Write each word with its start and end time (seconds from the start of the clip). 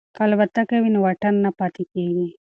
که 0.15 0.21
الوتکه 0.25 0.77
وي 0.81 0.89
نو 0.93 0.99
واټن 1.05 1.35
نه 1.45 1.49
پاتیږي. 1.59 2.27